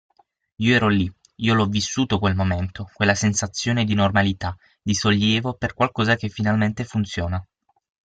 Io 0.65 0.73
ero 0.75 0.87
lì, 0.87 1.13
io 1.47 1.53
l'ho 1.53 1.67
vissuto 1.67 2.17
quel 2.17 2.33
momento, 2.33 2.89
quella 2.91 3.13
sensazione 3.13 3.83
di 3.85 3.93
normalità, 3.93 4.57
di 4.81 4.95
sollievo 4.95 5.53
per 5.53 5.75
qualcosa 5.75 6.15
che 6.15 6.27
finalmente 6.27 6.85
funziona. 6.85 7.47